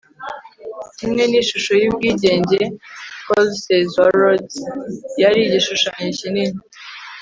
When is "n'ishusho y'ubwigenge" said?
1.27-2.59